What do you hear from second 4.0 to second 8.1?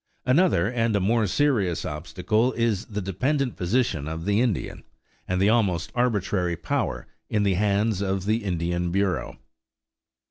of the Indian, and the almost arbitrary power in the hands